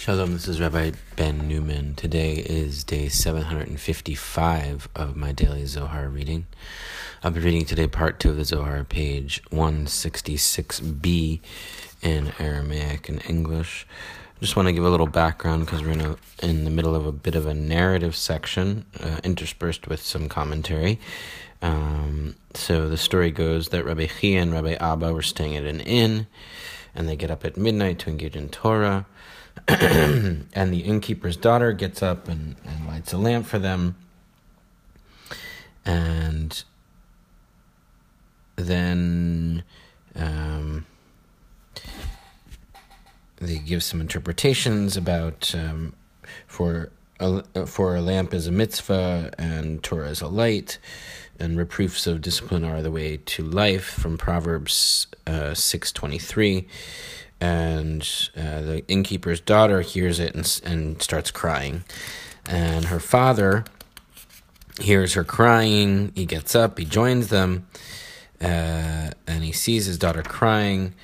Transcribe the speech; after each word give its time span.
Shalom, 0.00 0.32
this 0.32 0.48
is 0.48 0.62
Rabbi 0.62 0.92
Ben 1.14 1.46
Newman. 1.46 1.94
Today 1.94 2.36
is 2.36 2.84
day 2.84 3.10
755 3.10 4.88
of 4.96 5.14
my 5.14 5.30
daily 5.32 5.66
Zohar 5.66 6.08
reading. 6.08 6.46
I'll 7.22 7.32
be 7.32 7.40
reading 7.40 7.66
today 7.66 7.86
part 7.86 8.18
2 8.18 8.30
of 8.30 8.38
the 8.38 8.46
Zohar, 8.46 8.82
page 8.82 9.42
166b 9.50 11.40
in 12.00 12.32
Aramaic 12.38 13.10
and 13.10 13.22
English. 13.28 13.86
I 14.38 14.40
just 14.40 14.56
want 14.56 14.68
to 14.68 14.72
give 14.72 14.86
a 14.86 14.88
little 14.88 15.06
background 15.06 15.66
because 15.66 15.82
we're 15.82 15.90
in, 15.90 16.00
a, 16.00 16.16
in 16.42 16.64
the 16.64 16.70
middle 16.70 16.94
of 16.94 17.04
a 17.04 17.12
bit 17.12 17.34
of 17.34 17.44
a 17.44 17.52
narrative 17.52 18.16
section 18.16 18.86
uh, 19.00 19.20
interspersed 19.22 19.86
with 19.86 20.00
some 20.00 20.30
commentary. 20.30 20.98
Um, 21.60 22.36
so 22.54 22.88
the 22.88 22.96
story 22.96 23.30
goes 23.30 23.68
that 23.68 23.84
Rabbi 23.84 24.06
Chia 24.06 24.40
and 24.40 24.54
Rabbi 24.54 24.76
Abba 24.80 25.12
were 25.12 25.20
staying 25.20 25.56
at 25.56 25.64
an 25.64 25.80
inn 25.80 26.26
and 26.94 27.06
they 27.06 27.16
get 27.16 27.30
up 27.30 27.44
at 27.44 27.58
midnight 27.58 27.98
to 27.98 28.08
engage 28.08 28.34
in 28.34 28.48
Torah. 28.48 29.04
and 30.52 30.72
the 30.72 30.80
innkeeper's 30.80 31.36
daughter 31.36 31.72
gets 31.72 32.02
up 32.02 32.28
and, 32.28 32.56
and 32.64 32.86
lights 32.86 33.12
a 33.12 33.18
lamp 33.18 33.46
for 33.46 33.58
them. 33.58 33.94
And 35.84 36.62
then 38.56 39.62
um, 40.16 40.86
they 43.36 43.58
give 43.58 43.82
some 43.82 44.00
interpretations 44.00 44.96
about 44.96 45.54
um, 45.54 45.94
for 46.46 46.90
a, 47.20 47.66
for 47.66 47.94
a 47.96 48.00
lamp 48.00 48.34
is 48.34 48.46
a 48.46 48.52
mitzvah 48.52 49.32
and 49.38 49.82
Torah 49.82 50.08
is 50.08 50.20
a 50.20 50.28
light, 50.28 50.78
and 51.38 51.56
reproofs 51.56 52.06
of 52.06 52.20
discipline 52.20 52.64
are 52.64 52.82
the 52.82 52.90
way 52.90 53.18
to 53.18 53.42
life 53.42 53.84
from 53.84 54.18
Proverbs 54.18 55.06
uh, 55.26 55.54
six 55.54 55.92
twenty 55.92 56.18
three 56.18 56.66
and 57.40 58.02
uh, 58.36 58.60
the 58.62 58.84
innkeeper's 58.86 59.40
daughter 59.40 59.80
hears 59.80 60.20
it 60.20 60.34
and, 60.34 60.60
and 60.64 61.02
starts 61.02 61.30
crying. 61.30 61.84
And 62.46 62.86
her 62.86 63.00
father 63.00 63.64
hears 64.80 65.14
her 65.14 65.24
crying. 65.24 66.12
He 66.14 66.26
gets 66.26 66.54
up, 66.54 66.78
he 66.78 66.84
joins 66.84 67.28
them, 67.28 67.66
uh, 68.40 69.10
and 69.26 69.42
he 69.42 69.52
sees 69.52 69.86
his 69.86 69.98
daughter 69.98 70.22
crying. 70.22 70.94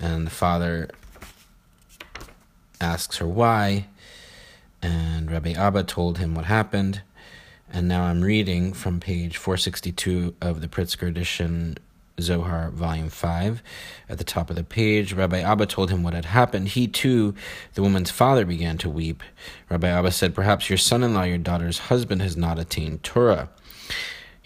And 0.00 0.26
the 0.26 0.30
father 0.30 0.90
asks 2.80 3.18
her 3.18 3.26
why. 3.26 3.86
And 4.82 5.30
Rabbi 5.30 5.52
Abba 5.52 5.84
told 5.84 6.18
him 6.18 6.34
what 6.34 6.44
happened. 6.46 7.02
And 7.72 7.88
now 7.88 8.04
I'm 8.04 8.22
reading 8.22 8.72
from 8.72 9.00
page 9.00 9.36
462 9.36 10.34
of 10.40 10.60
the 10.60 10.68
Pritzker 10.68 11.08
edition 11.08 11.78
Zohar, 12.20 12.70
Volume 12.70 13.08
5. 13.08 13.62
At 14.08 14.18
the 14.18 14.24
top 14.24 14.50
of 14.50 14.56
the 14.56 14.64
page, 14.64 15.12
Rabbi 15.12 15.40
Abba 15.40 15.66
told 15.66 15.90
him 15.90 16.02
what 16.02 16.14
had 16.14 16.26
happened. 16.26 16.68
He 16.68 16.86
too, 16.86 17.34
the 17.74 17.82
woman's 17.82 18.10
father, 18.10 18.44
began 18.44 18.78
to 18.78 18.90
weep. 18.90 19.22
Rabbi 19.68 19.88
Abba 19.88 20.12
said, 20.12 20.34
Perhaps 20.34 20.68
your 20.70 20.78
son 20.78 21.02
in 21.02 21.14
law, 21.14 21.24
your 21.24 21.38
daughter's 21.38 21.78
husband, 21.78 22.22
has 22.22 22.36
not 22.36 22.58
attained 22.58 23.02
Torah. 23.02 23.48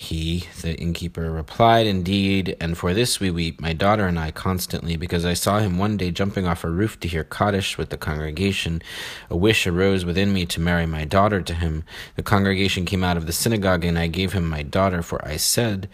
He, 0.01 0.47
the 0.63 0.77
innkeeper, 0.77 1.29
replied, 1.29 1.89
Indeed, 1.89 2.57
and 2.61 2.79
for 2.79 2.95
this 2.95 3.19
we 3.19 3.33
weep, 3.33 3.61
my 3.61 3.73
daughter 3.73 4.07
and 4.07 4.17
I, 4.17 4.31
constantly, 4.31 4.97
because 4.97 5.25
I 5.25 5.35
saw 5.35 5.59
him 5.59 5.77
one 5.77 5.97
day 5.97 6.13
jumping 6.13 6.47
off 6.47 6.63
a 6.63 6.71
roof 6.71 7.01
to 7.01 7.09
hear 7.09 7.25
Kaddish 7.25 7.77
with 7.77 7.91
the 7.91 7.97
congregation. 7.97 8.81
A 9.29 9.37
wish 9.37 9.67
arose 9.67 10.05
within 10.05 10.33
me 10.33 10.47
to 10.47 10.61
marry 10.61 10.87
my 10.87 11.05
daughter 11.05 11.43
to 11.43 11.53
him. 11.53 11.83
The 12.15 12.23
congregation 12.23 12.85
came 12.85 13.03
out 13.03 13.17
of 13.17 13.27
the 13.27 13.33
synagogue, 13.33 13.85
and 13.85 13.99
I 13.99 14.07
gave 14.07 14.35
him 14.35 14.49
my 14.49 14.63
daughter, 14.63 15.03
for 15.03 15.21
I 15.27 15.37
said, 15.37 15.89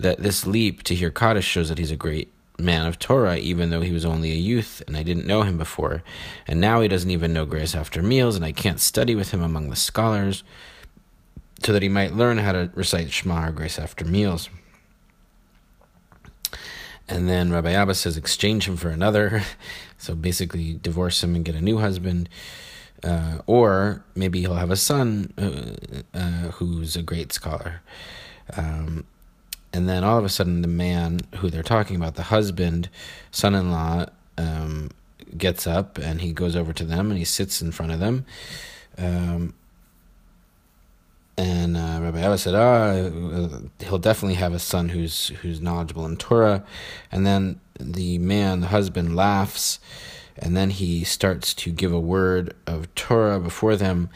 that 0.00 0.18
this 0.18 0.46
leap 0.46 0.82
to 0.84 0.94
hear 0.94 1.10
Kaddish 1.10 1.44
shows 1.44 1.68
that 1.68 1.78
he's 1.78 1.90
a 1.90 1.96
great 1.96 2.32
man 2.58 2.86
of 2.86 2.98
Torah, 2.98 3.36
even 3.36 3.70
though 3.70 3.80
he 3.80 3.92
was 3.92 4.04
only 4.04 4.32
a 4.32 4.36
youth 4.36 4.82
and 4.86 4.96
I 4.96 5.02
didn't 5.02 5.26
know 5.26 5.42
him 5.42 5.58
before. 5.58 6.02
And 6.46 6.60
now 6.60 6.80
he 6.80 6.88
doesn't 6.88 7.10
even 7.10 7.32
know 7.32 7.46
grace 7.46 7.74
after 7.74 8.02
meals, 8.02 8.36
and 8.36 8.44
I 8.44 8.52
can't 8.52 8.80
study 8.80 9.14
with 9.14 9.30
him 9.30 9.42
among 9.42 9.70
the 9.70 9.76
scholars 9.76 10.44
so 11.62 11.72
that 11.72 11.82
he 11.82 11.88
might 11.88 12.14
learn 12.14 12.38
how 12.38 12.52
to 12.52 12.70
recite 12.74 13.10
Shema 13.12 13.48
or 13.48 13.52
grace 13.52 13.78
after 13.78 14.04
meals. 14.04 14.48
And 17.08 17.28
then 17.28 17.50
Rabbi 17.50 17.72
Abba 17.72 17.94
says, 17.94 18.16
exchange 18.16 18.68
him 18.68 18.76
for 18.76 18.90
another. 18.90 19.42
So 20.02 20.14
basically, 20.14 20.72
divorce 20.72 21.22
him 21.22 21.34
and 21.34 21.44
get 21.44 21.54
a 21.54 21.60
new 21.60 21.76
husband. 21.76 22.30
Uh, 23.04 23.40
or 23.46 24.02
maybe 24.14 24.40
he'll 24.40 24.54
have 24.54 24.70
a 24.70 24.76
son 24.76 25.30
uh, 25.36 26.16
uh, 26.16 26.50
who's 26.52 26.96
a 26.96 27.02
great 27.02 27.34
scholar. 27.34 27.82
Um, 28.56 29.04
and 29.72 29.88
then 29.88 30.04
all 30.04 30.18
of 30.18 30.24
a 30.24 30.28
sudden 30.28 30.62
the 30.62 30.68
man 30.68 31.20
who 31.36 31.50
they're 31.50 31.62
talking 31.62 31.96
about 31.96 32.14
the 32.14 32.24
husband 32.24 32.88
son-in-law 33.30 34.06
um, 34.38 34.90
gets 35.36 35.66
up 35.66 35.98
and 35.98 36.20
he 36.20 36.32
goes 36.32 36.56
over 36.56 36.72
to 36.72 36.84
them 36.84 37.10
and 37.10 37.18
he 37.18 37.24
sits 37.24 37.62
in 37.62 37.70
front 37.70 37.92
of 37.92 38.00
them 38.00 38.24
um, 38.98 39.54
and 41.40 41.74
uh, 41.74 42.00
Rabbi 42.02 42.20
Abba 42.20 42.36
said, 42.36 42.54
"Ah, 42.54 42.92
he'll 43.82 43.98
definitely 43.98 44.34
have 44.34 44.52
a 44.52 44.58
son 44.58 44.90
who's 44.90 45.28
who's 45.40 45.58
knowledgeable 45.58 46.04
in 46.04 46.18
Torah." 46.18 46.62
And 47.10 47.26
then 47.26 47.60
the 47.78 48.18
man, 48.18 48.60
the 48.60 48.66
husband, 48.66 49.16
laughs, 49.16 49.80
and 50.40 50.56
then 50.56 50.70
he 50.70 51.04
starts 51.04 51.54
to 51.54 51.70
give 51.70 51.92
a 51.92 52.00
word 52.00 52.54
of 52.66 52.92
Torah 52.94 53.38
before 53.38 53.76
them, 53.76 54.08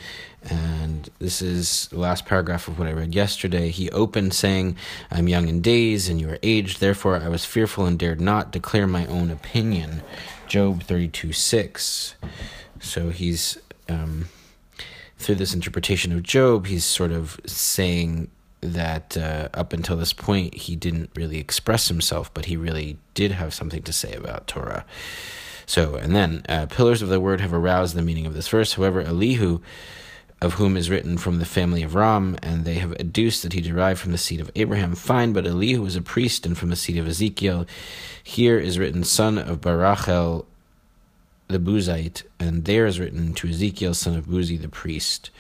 and 0.43 1.09
this 1.19 1.41
is 1.41 1.89
the 1.89 1.99
last 1.99 2.27
paragraph 2.27 2.69
of 2.69 2.79
what 2.79 2.89
I 2.89 2.93
read 2.93 3.15
yesterday. 3.15 3.71
He 3.71 3.91
opened 3.91 4.35
saying, 4.35 4.77
I'm 5.11 5.29
young 5.29 5.49
in 5.49 5.61
days, 5.61 6.09
and 6.09 6.21
you 6.21 6.29
are 6.31 6.39
aged. 6.43 6.81
Therefore, 6.81 7.17
I 7.17 7.29
was 7.29 7.45
fearful 7.45 7.87
and 7.87 7.99
dared 7.99 8.21
not 8.21 8.51
declare 8.51 8.87
my 8.87 9.07
own 9.07 9.31
opinion. 9.31 10.03
Job 10.49 10.83
32 10.83 11.33
6. 11.33 12.15
So 12.81 13.11
he's, 13.11 13.59
um, 13.89 14.29
through 15.19 15.37
this 15.37 15.55
interpretation 15.55 16.13
of 16.13 16.23
Job, 16.23 16.67
he's 16.67 16.85
sort 16.85 17.13
of 17.13 17.41
saying 17.47 18.31
that 18.61 19.17
uh, 19.17 19.49
up 19.55 19.73
until 19.73 19.97
this 19.97 20.13
point, 20.13 20.55
he 20.55 20.77
didn't 20.77 21.11
really 21.15 21.39
express 21.39 21.89
himself, 21.89 22.33
but 22.35 22.47
he 22.47 22.57
really 22.57 22.99
did 23.15 23.33
have 23.33 23.55
something 23.55 23.83
to 23.83 23.93
say 23.93 24.15
about 24.15 24.47
Torah. 24.47 24.85
So, 25.67 25.95
and 25.97 26.15
then, 26.15 26.45
uh, 26.49 26.67
pillars 26.67 27.03
of 27.03 27.09
the 27.09 27.21
word 27.21 27.41
have 27.41 27.55
aroused 27.55 27.95
the 27.95 28.03
meaning 28.03 28.27
of 28.27 28.35
this 28.35 28.49
verse. 28.49 28.75
However, 28.75 29.01
Elihu 29.01 29.61
of 30.45 30.55
whom 30.55 30.77
is 30.77 30.91
written 30.91 31.17
from 31.17 31.39
the 31.39 31.45
family 31.47 31.83
of 31.83 31.95
Ram, 31.95 32.37
and 32.43 32.65
they 32.65 32.75
have 32.75 32.93
adduced 33.01 33.43
that 33.43 33.55
he 33.55 33.63
derived 33.63 33.99
from 33.99 34.13
the 34.13 34.19
seed 34.19 34.41
of 34.41 34.51
Abraham. 34.55 34.95
Fine, 34.95 35.33
but 35.33 35.47
Elihu 35.47 35.81
was 35.81 35.97
a 35.97 36.03
priest 36.03 36.45
and 36.45 36.57
from 36.57 36.69
the 36.69 36.77
seed 36.77 36.99
of 36.99 37.09
Ezekiel. 37.09 37.67
Here 38.23 38.59
is 38.59 38.79
written 38.79 39.05
son 39.05 39.39
of 39.39 39.63
Barachel 39.63 40.45
the 41.49 41.59
Buzite, 41.59 42.25
and 42.39 42.65
there 42.65 42.85
is 42.85 43.01
written 43.01 43.33
to 43.35 43.49
Ezekiel 43.49 43.95
son 43.95 44.17
of 44.17 44.27
Buzi 44.27 44.61
the 44.61 44.69
priest. 44.69 45.31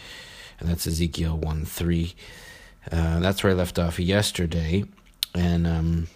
And 0.58 0.68
that's 0.68 0.86
Ezekiel 0.86 1.36
1 1.36 1.64
3. 1.64 2.14
Uh, 2.90 3.18
that's 3.20 3.42
where 3.42 3.52
I 3.52 3.56
left 3.56 3.78
off 3.78 3.98
yesterday. 3.98 4.84
And 5.34 5.66
um, 5.66 6.06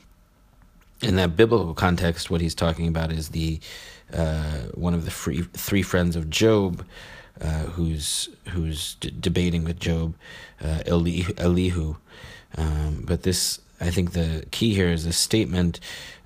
in 1.03 1.17
that 1.17 1.37
biblical 1.37 1.75
context, 1.75 2.31
what 2.31 2.41
he's 2.41 2.55
talking 2.55 2.89
about 2.89 3.13
is 3.13 3.31
the 3.31 3.61
uh, 4.13 4.63
one 4.75 4.95
of 4.95 5.05
the 5.05 5.11
free, 5.11 5.43
three 5.53 5.83
friends 5.83 6.17
of 6.17 6.31
Job 6.31 6.85
uh, 7.41 7.65
who's 7.65 8.29
who's 8.49 8.95
d- 8.95 9.13
debating 9.19 9.65
with 9.65 9.79
Job, 9.79 10.15
uh, 10.63 10.83
Elihu. 10.87 11.97
Um, 12.57 13.05
but 13.07 13.23
this, 13.23 13.61
I 13.81 13.91
think, 13.91 14.13
the 14.13 14.45
key 14.51 14.75
here 14.75 14.89
is 14.89 15.05
the 15.05 15.13
statement: 15.13 15.79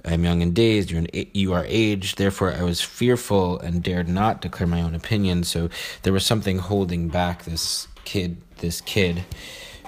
"I'm 0.05 0.25
young 0.25 0.43
and 0.43 0.55
dazed. 0.55 0.91
You're 0.91 1.01
an, 1.01 1.09
you 1.13 1.53
are 1.53 1.65
aged. 1.67 2.17
Therefore, 2.17 2.53
I 2.53 2.63
was 2.63 2.81
fearful 2.81 3.59
and 3.61 3.83
dared 3.83 4.09
not 4.09 4.41
declare 4.41 4.67
my 4.67 4.81
own 4.81 4.95
opinion." 4.95 5.45
So 5.45 5.69
there 6.03 6.13
was 6.13 6.25
something 6.25 6.59
holding 6.59 7.09
back 7.09 7.45
this 7.45 7.89
kid, 8.05 8.39
this 8.59 8.81
kid, 8.81 9.25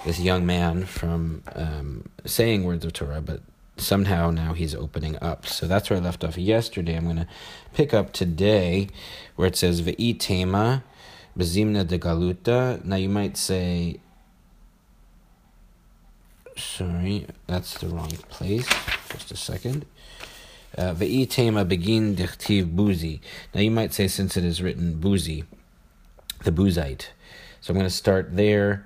this 0.03 0.19
young 0.19 0.45
man 0.45 0.85
from 0.85 1.43
um, 1.55 2.09
saying 2.25 2.65
words 2.65 2.85
of 2.85 2.93
Torah, 2.93 3.21
but 3.21 3.41
somehow 3.77 4.29
now 4.29 4.53
he's 4.53 4.73
opening 4.75 5.17
up. 5.21 5.45
So 5.45 5.67
that's 5.67 5.89
where 5.89 5.99
I 5.99 6.01
left 6.01 6.23
off 6.23 6.37
yesterday. 6.37 6.95
I'm 6.95 7.05
going 7.05 7.17
to 7.17 7.27
pick 7.73 7.93
up 7.93 8.13
today 8.13 8.89
where 9.35 9.47
it 9.47 9.55
says 9.55 9.81
Ve'itema 9.81 10.83
Bezimna 11.37 11.85
de 11.85 11.99
Galuta. 11.99 12.83
Now 12.85 12.95
you 12.95 13.09
might 13.09 13.37
say, 13.37 13.99
sorry, 16.55 17.27
that's 17.47 17.77
the 17.79 17.87
wrong 17.87 18.11
place. 18.29 18.67
Just 19.09 19.31
a 19.31 19.37
second. 19.37 19.85
Uh, 20.77 20.93
Ve'itema 20.93 21.67
begin 21.67 22.15
dichtiv 22.15 22.75
buzi. 22.75 23.19
Now 23.53 23.61
you 23.61 23.71
might 23.71 23.93
say, 23.93 24.07
since 24.07 24.37
it 24.37 24.45
is 24.45 24.61
written 24.61 24.95
buzi, 24.95 25.45
the 26.43 26.51
Buzite. 26.51 27.07
So 27.61 27.71
I'm 27.71 27.75
going 27.75 27.85
to 27.85 27.89
start 27.89 28.35
there, 28.35 28.85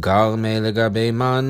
גרמה 0.00 0.60
לגבי 0.60 1.10
מן 1.10 1.44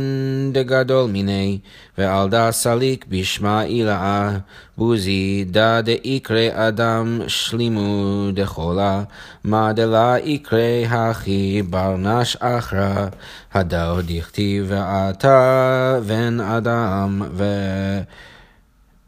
דגדול 0.52 1.10
מיני, 1.10 1.58
ועל 1.98 2.28
דה 2.28 2.52
סליק 2.52 3.04
בשמה 3.08 3.62
אילאה, 3.62 4.36
בוזי 4.78 5.44
דה 5.50 5.80
דאיקרא 5.80 6.48
אדם 6.52 7.20
שלימו 7.28 8.28
דחולה, 8.34 9.02
מה 9.44 9.72
דלה 9.72 10.14
יקרא 10.24 10.86
הכי 10.88 11.62
ברנש 11.70 12.36
אחרא, 12.40 13.06
הדאו 13.54 14.02
דכתיב 14.02 14.64
ועתה 14.68 15.98
בן 16.06 16.40
אדם 16.40 17.22
ו... 17.32 17.44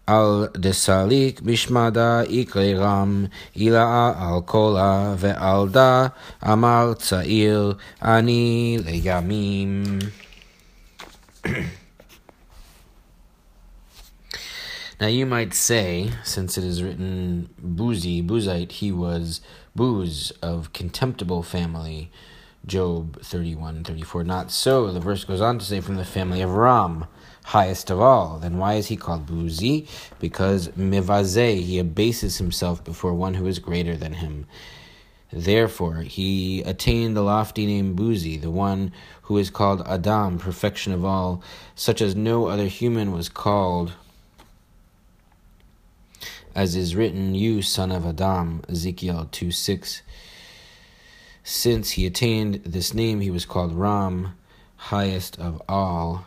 על 0.08 0.46
דסליק 0.56 1.40
בשמדה 1.40 2.22
יקרי 2.28 2.74
רם, 2.74 3.26
al 3.56 4.40
kola 4.46 5.14
ve 5.18 5.38
alda 5.38 5.70
דה, 5.72 6.06
אמר 6.52 6.92
ani 8.00 8.78
אני 8.82 9.88
Now 15.00 15.06
you 15.06 15.26
might 15.26 15.54
say, 15.54 16.10
since 16.24 16.58
it 16.58 16.64
is 16.64 16.82
written 16.82 17.50
Buzi, 17.62 18.26
Buzite, 18.26 18.72
he 18.72 18.90
was 18.90 19.40
Booz 19.76 20.32
of 20.42 20.72
contemptible 20.72 21.44
family, 21.44 22.10
Job 22.66 23.22
31, 23.22 23.84
34. 23.84 24.24
Not 24.24 24.50
so. 24.50 24.90
The 24.90 24.98
verse 24.98 25.22
goes 25.22 25.40
on 25.40 25.60
to 25.60 25.64
say, 25.64 25.80
from 25.80 25.94
the 25.94 26.04
family 26.04 26.42
of 26.42 26.50
Ram 26.50 27.06
highest 27.48 27.88
of 27.88 27.98
all. 27.98 28.38
Then 28.38 28.58
why 28.58 28.74
is 28.74 28.88
he 28.88 28.96
called 28.96 29.26
Buzi? 29.26 29.88
Because 30.20 30.68
Mivazeh, 30.68 31.62
he 31.62 31.78
abases 31.78 32.36
himself 32.36 32.84
before 32.84 33.14
one 33.14 33.34
who 33.34 33.46
is 33.46 33.58
greater 33.58 33.96
than 33.96 34.12
him. 34.12 34.46
Therefore, 35.32 36.02
he 36.02 36.60
attained 36.62 37.16
the 37.16 37.22
lofty 37.22 37.64
name 37.64 37.96
Buzi, 37.96 38.38
the 38.38 38.50
one 38.50 38.92
who 39.22 39.38
is 39.38 39.48
called 39.48 39.80
Adam, 39.86 40.38
perfection 40.38 40.92
of 40.92 41.06
all, 41.06 41.42
such 41.74 42.02
as 42.02 42.14
no 42.14 42.48
other 42.48 42.66
human 42.66 43.12
was 43.12 43.30
called. 43.30 43.94
As 46.54 46.76
is 46.76 46.94
written, 46.94 47.34
You 47.34 47.62
son 47.62 47.90
of 47.90 48.04
Adam, 48.04 48.62
Ezekiel 48.68 49.26
2 49.32 49.50
6. 49.50 50.02
Since 51.44 51.92
he 51.92 52.04
attained 52.04 52.56
this 52.66 52.92
name, 52.92 53.20
he 53.20 53.30
was 53.30 53.46
called 53.46 53.72
Ram, 53.72 54.34
highest 54.76 55.38
of 55.38 55.62
all. 55.66 56.26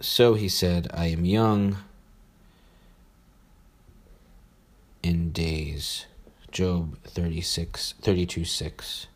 So 0.00 0.34
he 0.34 0.48
said, 0.48 0.88
I 0.92 1.06
am 1.06 1.24
young 1.24 1.78
in 5.02 5.30
days. 5.30 6.06
Job 6.50 6.96
36, 7.04 7.94
32 8.02 8.44
6. 8.44 9.06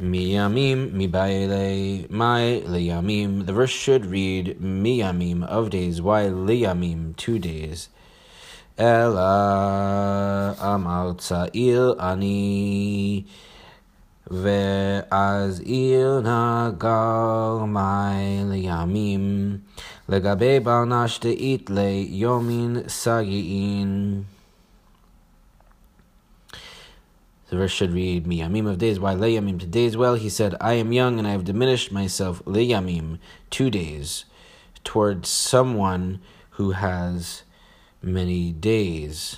Miyamim 0.00 0.92
mibaile 0.92 2.10
my 2.10 2.62
liyamim. 2.66 3.46
The 3.46 3.52
verse 3.52 3.70
should 3.70 4.06
read 4.06 4.58
miyamim 4.60 5.44
of 5.44 5.70
days. 5.70 6.02
Why 6.02 6.24
liyamim? 6.24 7.16
Two 7.16 7.38
days. 7.38 7.88
Ella 8.76 10.56
amal 10.58 11.20
ani 12.00 13.26
ואז 14.31 15.59
עיר 15.59 16.19
נגר 16.19 17.65
מי 17.67 18.43
לימים, 18.49 19.57
לגבי 20.09 20.59
בל 20.59 20.83
נשתאית 20.83 21.69
ליומין 21.69 22.77
סגיין. 22.87 24.23
The 27.49 27.55
verse 27.55 27.71
should 27.71 27.93
read, 27.93 28.25
Miyamim 28.25 28.67
of 28.67 28.77
days, 28.77 28.99
why 28.99 29.15
Leyamim 29.15 29.57
to 29.61 29.65
days? 29.65 29.95
Well, 29.95 30.15
he 30.15 30.27
said, 30.27 30.55
I 30.59 30.73
am 30.73 30.91
young 30.91 31.17
and 31.17 31.25
I 31.25 31.31
have 31.31 31.45
diminished 31.45 31.93
myself, 31.93 32.43
Leyamim, 32.43 33.19
two 33.49 33.69
days, 33.69 34.25
towards 34.83 35.29
someone 35.29 36.19
who 36.51 36.71
has 36.71 37.43
many 38.01 38.51
days. 38.51 39.37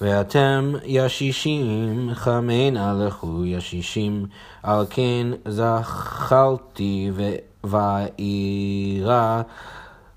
ואתם 0.00 0.72
ישישים 0.84 2.10
חמנה 2.14 2.94
לכו 3.06 3.44
ישישים, 3.44 4.26
על 4.62 4.86
כן 4.90 5.26
זכלתי 5.48 7.10
ואירה 7.64 9.42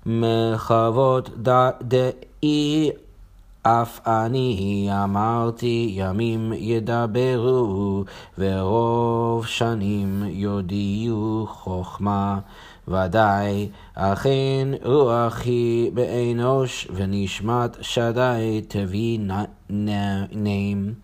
מחוות 0.06 1.30
דאי 1.82 2.90
אף 3.62 4.00
אני 4.06 4.88
אמרתי 5.04 5.92
ימים 5.96 6.52
ידברו, 6.56 8.04
ורוב 8.38 9.46
שנים 9.46 10.22
יודיעו 10.26 11.46
חוכמה. 11.50 12.38
ודאי, 12.88 13.68
אכן 13.94 14.68
רוח 14.84 15.40
היא 15.44 15.92
באנוש, 15.92 16.88
ונשמת 16.94 17.76
שדי 17.80 18.62
תביא 18.68 19.18
na- 19.72 20.28
name. 20.30 21.02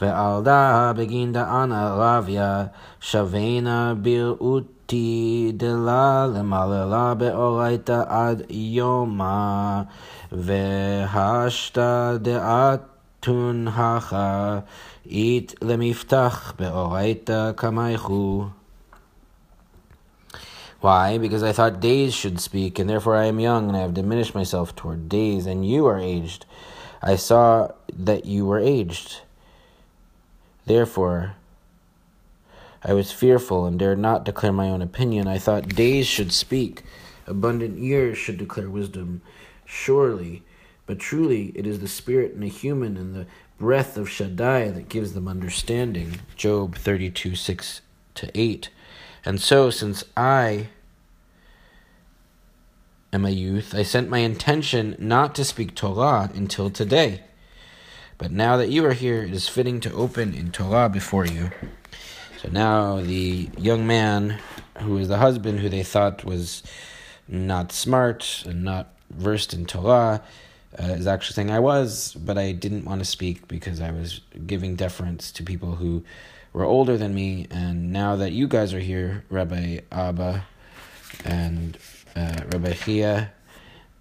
Ve'alda 0.00 0.94
begin 0.96 1.32
da'an 1.32 1.70
alavya 1.70 2.72
shavena 3.00 3.94
bir'uti 3.94 5.56
dela 5.56 6.26
lemalela 6.30 7.18
be'oraita 7.18 8.06
ad 8.08 8.48
yoma 8.48 9.88
ve'hashta 10.32 12.18
de'at 12.18 12.82
tunhacha 13.20 14.64
it 15.04 15.54
lemiftach 15.60 16.56
be'oraita 16.56 17.54
kamaychu. 17.54 18.52
Why? 20.80 21.16
Because 21.18 21.44
I 21.44 21.52
thought 21.52 21.78
days 21.78 22.12
should 22.12 22.40
speak, 22.40 22.80
and 22.80 22.90
therefore 22.90 23.14
I 23.14 23.26
am 23.26 23.38
young, 23.38 23.68
and 23.68 23.76
I 23.76 23.80
have 23.80 23.94
diminished 23.94 24.34
myself 24.34 24.74
toward 24.74 25.08
days, 25.08 25.46
and 25.46 25.64
you 25.64 25.86
are 25.86 25.98
aged. 25.98 26.44
I 27.02 27.16
saw 27.16 27.72
that 27.92 28.26
you 28.26 28.46
were 28.46 28.60
aged. 28.60 29.22
Therefore, 30.66 31.34
I 32.84 32.92
was 32.92 33.12
fearful 33.12 33.66
and 33.66 33.78
dared 33.78 33.98
not 33.98 34.24
declare 34.24 34.52
my 34.52 34.68
own 34.68 34.82
opinion. 34.82 35.26
I 35.26 35.38
thought 35.38 35.68
days 35.68 36.06
should 36.06 36.32
speak, 36.32 36.82
abundant 37.26 37.78
years 37.78 38.18
should 38.18 38.38
declare 38.38 38.70
wisdom. 38.70 39.22
Surely, 39.64 40.42
but 40.86 40.98
truly, 40.98 41.52
it 41.54 41.66
is 41.66 41.80
the 41.80 41.88
spirit 41.88 42.34
in 42.34 42.42
a 42.42 42.48
human 42.48 42.96
and 42.96 43.14
the 43.14 43.26
breath 43.58 43.96
of 43.96 44.10
Shaddai 44.10 44.70
that 44.70 44.88
gives 44.88 45.14
them 45.14 45.28
understanding. 45.28 46.20
Job 46.36 46.76
32 46.76 47.34
6 47.36 47.80
to 48.14 48.30
8. 48.34 48.68
And 49.24 49.40
so, 49.40 49.70
since 49.70 50.04
I 50.16 50.68
am 53.12 53.24
a 53.26 53.30
youth, 53.30 53.74
I 53.74 53.82
sent 53.82 54.08
my 54.08 54.18
intention 54.18 54.96
not 54.98 55.34
to 55.34 55.44
speak 55.44 55.74
Torah 55.74 56.30
until 56.34 56.70
today. 56.70 57.22
But 58.16 58.32
now 58.32 58.56
that 58.56 58.70
you 58.70 58.86
are 58.86 58.94
here, 58.94 59.22
it 59.22 59.32
is 59.32 59.48
fitting 59.48 59.80
to 59.80 59.92
open 59.92 60.32
in 60.32 60.50
Torah 60.50 60.88
before 60.88 61.26
you. 61.26 61.50
So 62.40 62.48
now 62.50 63.00
the 63.00 63.50
young 63.58 63.86
man 63.86 64.38
who 64.78 64.96
is 64.96 65.08
the 65.08 65.18
husband, 65.18 65.60
who 65.60 65.68
they 65.68 65.82
thought 65.82 66.24
was 66.24 66.62
not 67.28 67.70
smart 67.70 68.44
and 68.46 68.64
not 68.64 68.94
versed 69.10 69.52
in 69.52 69.66
Torah, 69.66 70.22
uh, 70.78 70.84
is 70.84 71.06
actually 71.06 71.34
saying 71.34 71.50
I 71.50 71.58
was, 71.58 72.14
but 72.14 72.38
I 72.38 72.52
didn't 72.52 72.86
want 72.86 73.00
to 73.00 73.04
speak 73.04 73.46
because 73.46 73.80
I 73.80 73.90
was 73.90 74.22
giving 74.46 74.74
deference 74.74 75.30
to 75.32 75.42
people 75.42 75.76
who 75.76 76.02
were 76.54 76.64
older 76.64 76.96
than 76.96 77.14
me, 77.14 77.46
and 77.50 77.92
now 77.92 78.16
that 78.16 78.32
you 78.32 78.48
guys 78.48 78.72
are 78.72 78.80
here, 78.80 79.24
Rabbi 79.28 79.80
Abba 79.90 80.46
and 81.24 81.76
uh, 82.15 82.41
Rabbi 82.51 82.73
Chia 82.73 83.31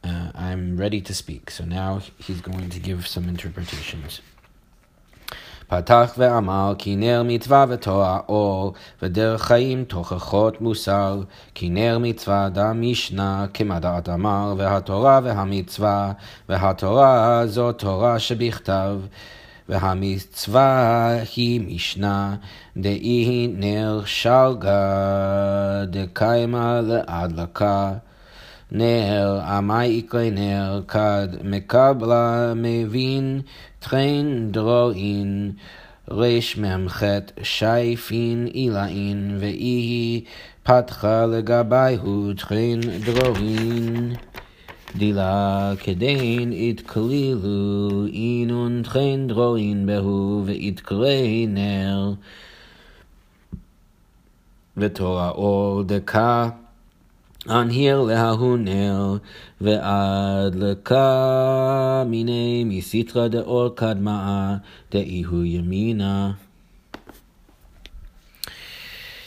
uh, 0.04 0.30
I'm 0.34 0.76
ready 0.76 1.00
to 1.00 1.14
speak. 1.14 1.50
So 1.50 1.64
now 1.64 2.00
he's 2.18 2.40
going 2.40 2.70
to 2.70 2.78
give 2.78 3.06
some 3.06 3.28
interpretations. 3.28 4.20
פתח 5.68 6.14
ואמר 6.18 6.74
כי 6.78 6.96
נר 6.96 7.22
מצווה 7.24 7.64
ותורה 7.68 8.20
אור 8.28 8.74
ודרך 9.02 9.42
חיים 9.42 9.84
תוכחות 9.84 10.60
מוסר 10.60 11.22
כי 11.54 11.68
נר 11.68 11.98
מצווה 11.98 12.48
דם 12.48 12.80
משנה 12.80 13.46
כמדעת 13.54 14.08
אמר 14.08 14.54
והתורה 14.56 15.20
והמצווה 15.22 16.12
והתורה 16.48 17.42
זו 17.46 17.72
תורה 17.72 18.18
שבכתב 18.18 18.98
והמצווה 19.71 21.15
היא 21.35 21.61
משנה 21.61 22.35
דאי 22.77 23.47
נר 23.57 24.01
שלגה 24.05 25.85
דקיימה 25.87 26.81
להדלקה. 26.81 27.93
נר 28.71 29.39
עמי 29.47 29.83
איקרי 29.83 30.31
נר 30.31 30.81
כד 30.87 31.27
מקבלה 31.43 32.53
מבין 32.55 33.41
דרואין. 34.51 35.51
ריש 36.11 36.57
מ"ח 36.57 37.03
שייפין 37.43 38.47
אילאין 38.53 39.37
ואי 39.39 40.23
פתחה 40.63 41.25
לגבי 41.25 41.97
הוא 42.01 42.33
טחן 42.33 42.79
דרואין 43.05 44.13
דילה 44.95 45.73
כדין 45.83 46.53
התקלילו 46.53 48.05
אינון 48.13 48.81
חן 48.85 49.27
דרועין 49.27 49.85
בהו 49.85 50.43
ואיתקרי 50.45 51.47
נר. 51.49 52.13
ותורה 54.77 55.29
אור 55.29 55.83
דקה 55.83 56.49
אנהיר 57.49 58.01
לההו 58.01 58.57
נר, 58.57 59.17
ועד 59.61 60.55
לקה 60.55 62.03
מיני 62.07 62.63
מסיתרא 62.67 63.27
דאור 63.27 63.75
קדמאה 63.75 64.55
דאיהו 64.91 65.43
ימינה. 65.43 66.31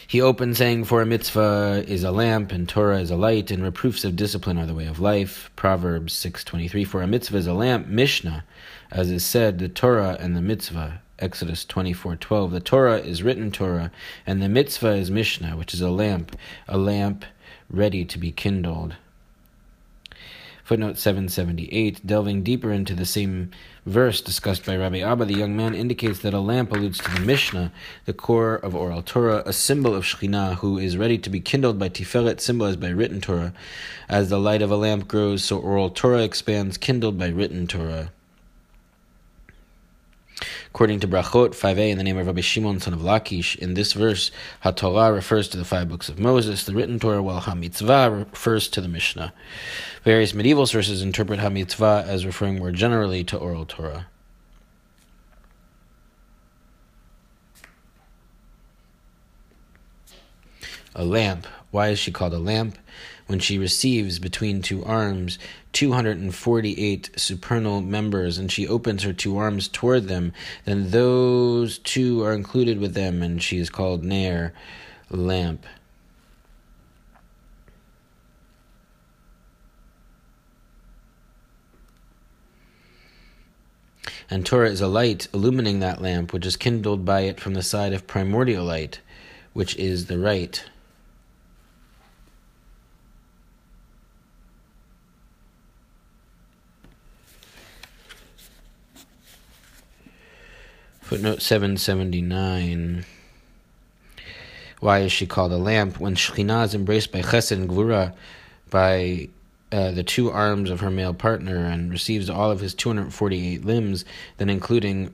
He 0.06 0.20
opened 0.20 0.56
saying, 0.56 0.84
For 0.84 1.00
a 1.00 1.06
mitzvah 1.06 1.84
is 1.86 2.04
a 2.04 2.10
lamp, 2.10 2.52
and 2.52 2.68
Torah 2.68 3.00
is 3.00 3.10
a 3.10 3.16
light, 3.16 3.50
and 3.50 3.62
reproofs 3.62 4.04
of 4.04 4.16
discipline 4.16 4.58
are 4.58 4.66
the 4.66 4.74
way 4.74 4.86
of 4.86 5.00
life. 5.00 5.50
Proverbs 5.56 6.14
6.23 6.14 6.86
For 6.86 7.02
a 7.02 7.06
mitzvah 7.06 7.38
is 7.38 7.46
a 7.46 7.54
lamp, 7.54 7.86
Mishnah, 7.86 8.44
as 8.90 9.10
is 9.10 9.24
said, 9.24 9.58
the 9.58 9.68
Torah 9.68 10.16
and 10.20 10.36
the 10.36 10.42
mitzvah. 10.42 11.00
Exodus 11.18 11.64
24:12 11.64 12.50
The 12.50 12.60
Torah 12.60 12.98
is 12.98 13.22
written 13.22 13.52
Torah 13.52 13.92
and 14.26 14.42
the 14.42 14.48
mitzvah 14.48 14.94
is 14.94 15.12
Mishnah 15.12 15.56
which 15.56 15.72
is 15.72 15.80
a 15.80 15.88
lamp 15.88 16.36
a 16.66 16.76
lamp 16.76 17.24
ready 17.70 18.04
to 18.04 18.18
be 18.18 18.32
kindled. 18.32 18.96
Footnote 20.64 20.96
778, 20.96 22.06
delving 22.06 22.42
deeper 22.42 22.72
into 22.72 22.94
the 22.94 23.04
same 23.04 23.50
verse 23.84 24.22
discussed 24.22 24.64
by 24.64 24.74
Rabbi 24.74 25.00
Abba, 25.00 25.26
the 25.26 25.34
young 25.34 25.54
man 25.54 25.74
indicates 25.74 26.20
that 26.20 26.32
a 26.32 26.40
lamp 26.40 26.72
alludes 26.72 26.96
to 27.00 27.10
the 27.10 27.20
Mishnah, 27.20 27.70
the 28.06 28.14
core 28.14 28.54
of 28.54 28.74
oral 28.74 29.02
Torah, 29.02 29.42
a 29.44 29.52
symbol 29.52 29.94
of 29.94 30.04
Shekhinah, 30.04 30.54
who 30.56 30.78
is 30.78 30.96
ready 30.96 31.18
to 31.18 31.28
be 31.28 31.38
kindled 31.38 31.78
by 31.78 31.90
Tiferet, 31.90 32.40
symbolized 32.40 32.80
by 32.80 32.88
written 32.88 33.20
Torah. 33.20 33.52
As 34.08 34.30
the 34.30 34.40
light 34.40 34.62
of 34.62 34.70
a 34.70 34.76
lamp 34.76 35.06
grows, 35.06 35.44
so 35.44 35.58
oral 35.58 35.90
Torah 35.90 36.22
expands, 36.22 36.78
kindled 36.78 37.18
by 37.18 37.28
written 37.28 37.66
Torah. 37.66 38.10
According 40.74 40.98
to 41.00 41.06
Brachot 41.06 41.50
5a, 41.50 41.90
in 41.90 41.98
the 41.98 42.02
name 42.02 42.18
of 42.18 42.26
Rabbi 42.26 42.40
Shimon, 42.40 42.80
son 42.80 42.94
of 42.94 42.98
Lakish, 42.98 43.54
in 43.54 43.74
this 43.74 43.92
verse, 43.92 44.32
HaTorah 44.64 45.14
refers 45.14 45.46
to 45.50 45.56
the 45.56 45.64
five 45.64 45.88
books 45.88 46.08
of 46.08 46.18
Moses, 46.18 46.64
the 46.64 46.74
written 46.74 46.98
Torah, 46.98 47.22
while 47.22 47.42
HaMitzvah 47.42 48.30
refers 48.32 48.66
to 48.70 48.80
the 48.80 48.88
Mishnah. 48.88 49.32
Various 50.02 50.34
medieval 50.34 50.66
sources 50.66 51.00
interpret 51.00 51.38
HaMitzvah 51.38 52.08
as 52.08 52.26
referring 52.26 52.58
more 52.58 52.72
generally 52.72 53.22
to 53.22 53.38
oral 53.38 53.64
Torah. 53.64 54.08
A 60.96 61.04
lamp. 61.04 61.46
Why 61.70 61.90
is 61.90 62.00
she 62.00 62.10
called 62.10 62.34
a 62.34 62.40
lamp? 62.40 62.78
When 63.34 63.40
she 63.40 63.58
receives 63.58 64.20
between 64.20 64.62
two 64.62 64.84
arms 64.84 65.40
248 65.72 67.10
supernal 67.16 67.80
members 67.80 68.38
and 68.38 68.52
she 68.52 68.68
opens 68.68 69.02
her 69.02 69.12
two 69.12 69.36
arms 69.36 69.66
toward 69.66 70.06
them, 70.06 70.32
then 70.66 70.92
those 70.92 71.78
two 71.78 72.22
are 72.22 72.32
included 72.32 72.78
with 72.78 72.94
them 72.94 73.24
and 73.24 73.42
she 73.42 73.58
is 73.58 73.70
called 73.70 74.04
Nair, 74.04 74.54
lamp. 75.10 75.66
And 84.30 84.46
Torah 84.46 84.70
is 84.70 84.80
a 84.80 84.86
light 84.86 85.26
illumining 85.34 85.80
that 85.80 86.00
lamp, 86.00 86.32
which 86.32 86.46
is 86.46 86.56
kindled 86.56 87.04
by 87.04 87.22
it 87.22 87.40
from 87.40 87.54
the 87.54 87.64
side 87.64 87.92
of 87.92 88.06
primordial 88.06 88.64
light, 88.64 89.00
which 89.54 89.74
is 89.74 90.06
the 90.06 90.20
right. 90.20 90.64
Footnote 101.13 101.41
779. 101.41 103.05
Why 104.79 104.99
is 104.99 105.11
she 105.11 105.25
called 105.25 105.51
a 105.51 105.57
lamp? 105.57 105.99
When 105.99 106.15
Shekhinah 106.15 106.65
is 106.65 106.75
embraced 106.75 107.11
by 107.11 107.21
Chesed 107.21 107.51
and 107.51 107.67
Gvura, 107.67 108.13
by 108.69 109.29
uh, 109.71 109.91
the 109.91 110.03
two 110.03 110.31
arms 110.31 110.69
of 110.69 110.79
her 110.79 110.91
male 110.91 111.13
partner, 111.13 111.65
and 111.65 111.91
receives 111.91 112.29
all 112.29 112.51
of 112.51 112.59
his 112.59 112.73
248 112.73 113.65
limbs, 113.65 114.05
then 114.37 114.49
including 114.49 115.13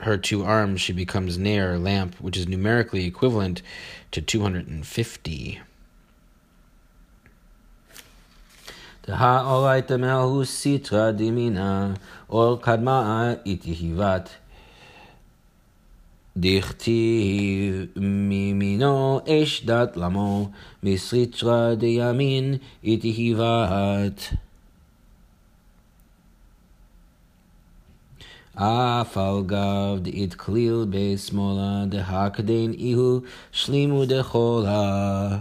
her 0.00 0.16
two 0.16 0.44
arms, 0.44 0.80
she 0.80 0.92
becomes 0.92 1.38
Ner, 1.38 1.78
lamp, 1.78 2.14
which 2.20 2.36
is 2.36 2.48
numerically 2.48 3.04
equivalent 3.04 3.62
to 4.12 4.20
250. 4.20 5.60
דהאורייתא 9.08 9.96
מהו 9.96 10.44
סיטרא 10.44 11.10
דמינה, 11.10 11.94
אור 12.30 12.62
קדמה 12.62 13.34
איתיהיבת. 13.46 14.30
דכתיב 16.36 17.86
מימינו 17.96 19.20
אש 19.28 19.64
דת 19.64 19.96
למו, 19.96 20.50
מסריטרא 20.82 21.74
דימין 21.74 22.54
איתי 22.84 23.08
היבת. 23.08 24.34
אף 28.54 29.18
על 29.18 29.42
גב 29.46 29.98
דאית 30.02 30.34
כליל 30.34 30.84
בשמאלה, 30.90 31.84
דהקדן 31.88 32.72
איהו 32.78 33.20
שלימו 33.52 34.04
דכולה. 34.04 35.38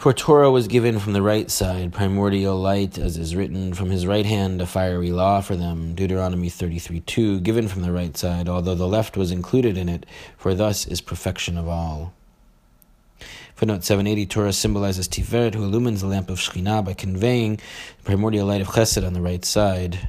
For 0.00 0.14
Torah 0.14 0.50
was 0.50 0.66
given 0.66 0.98
from 0.98 1.12
the 1.12 1.20
right 1.20 1.50
side, 1.50 1.92
primordial 1.92 2.58
light, 2.58 2.96
as 2.96 3.18
is 3.18 3.36
written, 3.36 3.74
from 3.74 3.90
his 3.90 4.06
right 4.06 4.24
hand 4.24 4.62
a 4.62 4.66
fiery 4.66 5.12
law 5.12 5.42
for 5.42 5.56
them, 5.56 5.94
Deuteronomy 5.94 6.48
33 6.48 7.00
2, 7.00 7.40
given 7.40 7.68
from 7.68 7.82
the 7.82 7.92
right 7.92 8.16
side, 8.16 8.48
although 8.48 8.74
the 8.74 8.88
left 8.88 9.18
was 9.18 9.30
included 9.30 9.76
in 9.76 9.90
it, 9.90 10.06
for 10.38 10.54
thus 10.54 10.86
is 10.86 11.02
perfection 11.02 11.58
of 11.58 11.68
all. 11.68 12.14
Footnote 13.54 13.84
780 13.84 14.24
Torah 14.24 14.54
symbolizes 14.54 15.06
Tiferet, 15.06 15.54
who 15.54 15.64
illumines 15.64 16.00
the 16.00 16.06
lamp 16.06 16.30
of 16.30 16.38
Shekhinah 16.38 16.82
by 16.82 16.94
conveying 16.94 17.56
the 17.56 18.04
primordial 18.04 18.46
light 18.46 18.62
of 18.62 18.68
Chesed 18.68 19.06
on 19.06 19.12
the 19.12 19.20
right 19.20 19.44
side. 19.44 20.08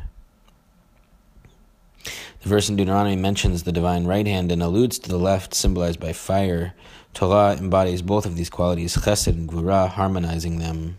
The 2.42 2.50
verse 2.50 2.70
in 2.70 2.76
Deuteronomy 2.76 3.16
mentions 3.16 3.64
the 3.64 3.72
divine 3.72 4.06
right 4.06 4.26
hand 4.26 4.52
and 4.52 4.64
alludes 4.64 4.98
to 5.00 5.10
the 5.10 5.18
left, 5.18 5.54
symbolized 5.54 6.00
by 6.00 6.12
fire. 6.14 6.74
Torah 7.14 7.56
embodies 7.56 8.02
both 8.02 8.26
of 8.26 8.36
these 8.36 8.50
qualities, 8.50 8.96
chesed 8.96 9.28
and 9.28 9.48
gvura, 9.48 9.88
harmonizing 9.88 10.58
them. 10.58 10.98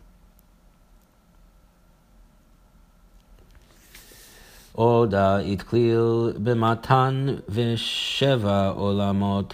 Oda 4.76 5.42
itklil 5.44 6.32
b'matan 6.34 7.42
v'sheva 7.42 8.76
olamot 8.76 9.52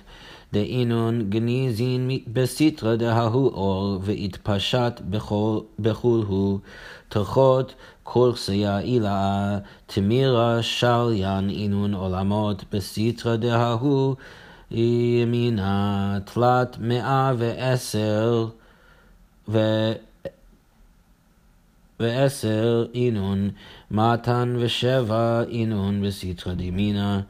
de'inun 0.52 1.28
gnizin 1.30 2.24
besitra 2.26 2.96
dehahu 2.96 3.52
or 3.54 4.00
ve'itpashat 4.00 5.02
bechulhu 5.80 6.60
תלכות 7.08 7.74
קורסיה 8.02 8.78
אילה 8.78 9.58
תמירה 9.86 10.62
שליין 10.62 11.50
אינון 11.50 11.94
עולמות 11.94 12.64
בסתרא 12.72 13.36
דההוא 13.36 14.14
ימינה 14.70 16.18
תלת 16.24 16.76
מאה 16.80 17.32
ועשר 17.38 18.48
ו... 19.48 19.58
ועשר 22.00 22.86
אינון 22.94 23.50
מתן 23.90 24.56
ושבע 24.58 25.42
אינון 25.48 26.02
בסתרא 26.02 26.54
דמינה 26.54 27.20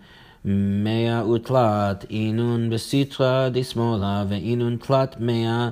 מאה 0.85 1.29
ותלת, 1.29 2.05
אינון 2.11 2.71
בסיטרא 2.71 3.49
דשמאלה, 3.49 4.25
ואינון 4.29 4.77
תלת 4.77 5.17
מאה, 5.21 5.69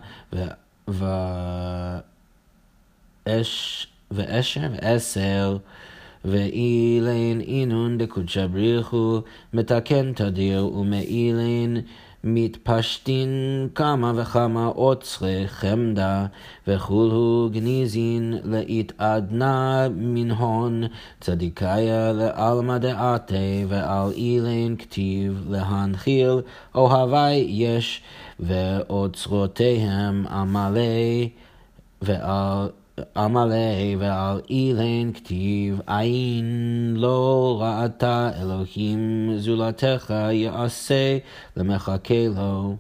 ואש, 3.27 3.87
ואשר 4.11 4.69
ועשר. 4.73 5.57
ואילן 6.25 7.41
אינון 7.41 7.99
דקודשא 7.99 8.47
בריחו, 8.47 9.21
מתקן 9.53 10.13
תדיר 10.13 10.67
ומאילן 10.67 11.75
מתפשטין 12.27 13.29
כמה 13.75 14.13
וכמה 14.17 14.67
עוצרי 14.67 15.49
חמדה, 15.49 16.27
וכולו 16.67 17.49
גניזין 17.53 18.35
להתעדנה 18.45 19.87
מנהון, 19.97 20.83
צדיקיה 21.21 22.13
לעלמא 22.13 22.79
דעתי, 22.79 23.65
ועל 23.69 24.11
אילן 24.13 24.77
כתיב 24.77 25.47
להנחיל 25.51 26.31
אוהבי 26.75 27.35
יש, 27.35 28.03
ואוצרותיהם 28.41 30.27
עמלי, 30.27 31.29
ועל 32.03 32.69
עמלי 33.16 33.96
ועל 34.00 34.42
אילן 34.50 35.14
כתיב, 35.14 35.80
עין 35.88 36.94
לא 36.98 37.58
ראתה 37.62 38.30
אלוהים 38.42 39.30
זולתך 39.38 40.14
יעשה 40.32 41.18
למחכה 41.58 42.28
לו. 42.36 42.76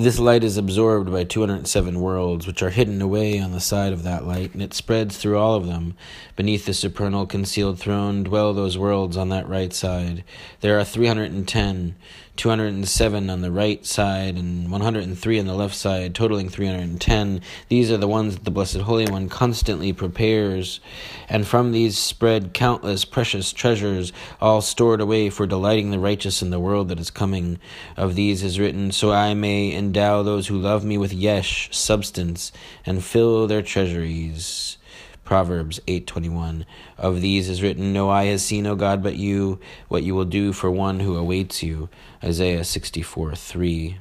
This 0.00 0.18
light 0.18 0.42
is 0.42 0.56
absorbed 0.56 1.12
by 1.12 1.24
207 1.24 2.00
worlds, 2.00 2.46
which 2.46 2.62
are 2.62 2.70
hidden 2.70 3.02
away 3.02 3.38
on 3.38 3.52
the 3.52 3.60
side 3.60 3.92
of 3.92 4.02
that 4.04 4.26
light, 4.26 4.54
and 4.54 4.62
it 4.62 4.72
spreads 4.72 5.18
through 5.18 5.36
all 5.36 5.56
of 5.56 5.66
them. 5.66 5.94
Beneath 6.36 6.64
the 6.64 6.72
supernal 6.72 7.26
concealed 7.26 7.78
throne 7.78 8.22
dwell 8.22 8.54
those 8.54 8.78
worlds 8.78 9.18
on 9.18 9.28
that 9.28 9.46
right 9.46 9.74
side. 9.74 10.24
There 10.62 10.80
are 10.80 10.84
310. 10.84 11.96
207 12.35 13.29
on 13.29 13.41
the 13.41 13.51
right 13.51 13.85
side 13.85 14.35
and 14.35 14.71
103 14.71 15.39
on 15.39 15.45
the 15.45 15.53
left 15.53 15.75
side, 15.75 16.13
totaling 16.13 16.49
310. 16.49 17.41
These 17.69 17.91
are 17.91 17.97
the 17.97 18.07
ones 18.07 18.35
that 18.35 18.43
the 18.43 18.51
Blessed 18.51 18.77
Holy 18.77 19.05
One 19.05 19.29
constantly 19.29 19.93
prepares, 19.93 20.79
and 21.29 21.47
from 21.47 21.71
these 21.71 21.97
spread 21.97 22.53
countless 22.53 23.05
precious 23.05 23.53
treasures, 23.53 24.11
all 24.41 24.61
stored 24.61 25.01
away 25.01 25.29
for 25.29 25.47
delighting 25.47 25.91
the 25.91 25.99
righteous 25.99 26.41
in 26.41 26.49
the 26.49 26.59
world 26.59 26.89
that 26.89 26.99
is 26.99 27.09
coming. 27.09 27.59
Of 27.97 28.15
these 28.15 28.43
is 28.43 28.59
written, 28.59 28.91
So 28.91 29.11
I 29.11 29.33
may 29.33 29.73
endow 29.73 30.23
those 30.23 30.47
who 30.47 30.57
love 30.57 30.83
me 30.83 30.97
with 30.97 31.13
yesh, 31.13 31.69
substance, 31.75 32.51
and 32.85 33.03
fill 33.03 33.47
their 33.47 33.61
treasuries. 33.61 34.74
Proverbs 35.25 35.81
8:21 35.87 36.65
Of 36.97 37.19
these 37.19 37.49
is 37.49 37.61
written 37.61 37.91
no 37.91 38.09
eye 38.09 38.25
has 38.25 38.45
seen 38.45 38.65
O 38.67 38.75
God 38.75 39.03
but 39.03 39.15
you. 39.15 39.59
What 39.89 40.03
you 40.03 40.15
will 40.15 40.25
do 40.25 40.53
for 40.53 40.71
one 40.71 41.01
who 41.01 41.17
awaits 41.17 41.63
you. 41.63 41.89
Isaiah 42.23 42.63
64:3 42.63 43.97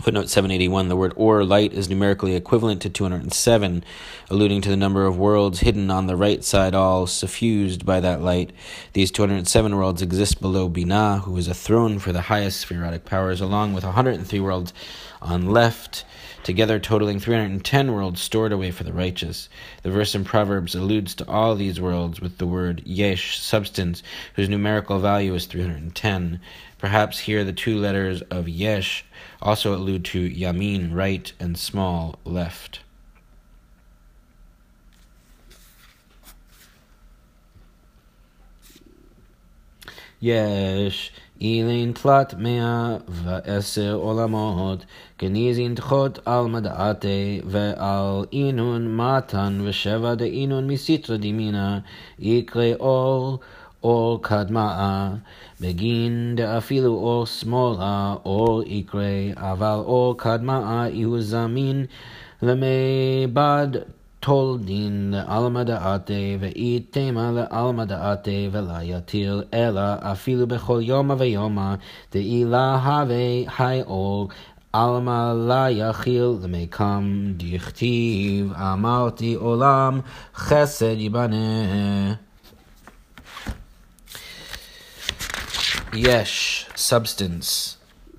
Footnote 0.00 0.28
781 0.28 0.88
The 0.88 0.96
word 0.96 1.12
or 1.16 1.42
light 1.42 1.72
is 1.72 1.88
numerically 1.88 2.36
equivalent 2.36 2.82
to 2.82 2.90
207 2.90 3.82
alluding 4.30 4.60
to 4.60 4.68
the 4.68 4.76
number 4.76 5.06
of 5.06 5.18
worlds 5.18 5.60
hidden 5.60 5.90
on 5.90 6.06
the 6.06 6.14
right 6.14 6.44
side 6.44 6.74
all 6.74 7.08
suffused 7.08 7.84
by 7.84 7.98
that 7.98 8.22
light. 8.22 8.52
These 8.92 9.10
207 9.10 9.74
worlds 9.74 10.00
exist 10.00 10.40
below 10.40 10.68
Binah 10.68 11.22
who 11.22 11.36
is 11.36 11.48
a 11.48 11.54
throne 11.54 11.98
for 11.98 12.12
the 12.12 12.22
highest 12.22 12.60
sefirotic 12.60 13.06
powers 13.06 13.40
along 13.40 13.72
with 13.72 13.84
103 13.84 14.38
worlds 14.38 14.72
on 15.20 15.50
left 15.50 16.04
together 16.48 16.78
totaling 16.78 17.20
310 17.20 17.92
worlds 17.92 18.22
stored 18.22 18.52
away 18.52 18.70
for 18.70 18.82
the 18.82 18.92
righteous. 18.94 19.50
The 19.82 19.90
verse 19.90 20.14
in 20.14 20.24
Proverbs 20.24 20.74
alludes 20.74 21.14
to 21.16 21.28
all 21.28 21.54
these 21.54 21.78
worlds 21.78 22.22
with 22.22 22.38
the 22.38 22.46
word 22.46 22.82
yesh, 22.86 23.38
substance, 23.38 24.02
whose 24.34 24.48
numerical 24.48 24.98
value 24.98 25.34
is 25.34 25.44
310. 25.44 26.40
Perhaps 26.78 27.18
here 27.18 27.44
the 27.44 27.52
two 27.52 27.76
letters 27.76 28.22
of 28.30 28.48
yesh 28.48 29.04
also 29.42 29.74
allude 29.74 30.06
to 30.06 30.30
yamin, 30.30 30.94
right, 30.94 31.30
and 31.38 31.56
smol, 31.56 32.14
left. 32.24 32.80
Yesh 40.18 41.12
אילין 41.40 41.92
תלת 41.92 42.34
מאה 42.38 42.96
ועשר 43.08 43.94
עולמות, 43.94 44.84
גניזין 45.20 45.74
תחות 45.74 46.18
על 46.24 46.44
מדעתי, 46.46 47.40
ועל 47.44 48.24
אינון 48.32 48.96
מתן 48.96 49.58
ושבע 49.64 50.14
דאינון 50.14 50.66
מסיתרא 50.66 51.16
דמינה, 51.16 51.78
יקרא 52.18 52.64
אור 52.80 53.38
אור 53.82 54.22
קדמאה, 54.22 55.10
בגין 55.60 56.32
דאפילו 56.36 56.94
אור 56.94 57.26
שמאלה, 57.26 58.14
אור 58.24 58.62
יקרא, 58.66 59.02
אבל 59.36 59.78
אור 59.84 60.18
קדמאה 60.18 60.88
יהיו 60.88 61.20
זמין 61.20 61.86
למבד 62.42 63.68
תולדין 64.19 65.13
לעלמא 65.15 65.63
דעתי, 65.63 66.37
ואי 66.39 66.79
תימה 66.89 67.31
לעלמא 67.31 67.83
דעתי, 67.83 68.49
ולא 68.51 68.73
יתיר, 68.81 69.43
אלא 69.53 69.81
אפילו 69.99 70.47
בכל 70.47 70.79
יומא 70.83 71.15
ויומא, 71.17 71.75
דאי 72.11 72.45
להווה 72.45 73.49
חי 73.49 73.81
אור, 73.85 74.29
עלמא 74.73 75.33
לה 75.47 75.69
יכיל 75.69 76.25
למקם 76.43 77.33
דכתיב, 77.37 78.53
אמרתי 78.53 79.33
עולם 79.33 79.99
חסד 80.35 80.95
ייבנה. 80.97 82.13
Yesh, 85.93 86.67
substance, 86.75 87.77